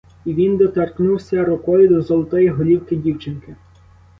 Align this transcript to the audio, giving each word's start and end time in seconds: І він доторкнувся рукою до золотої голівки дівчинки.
І 0.25 0.33
він 0.33 0.57
доторкнувся 0.57 1.45
рукою 1.45 1.89
до 1.89 2.01
золотої 2.01 2.49
голівки 2.49 2.95
дівчинки. 2.95 3.55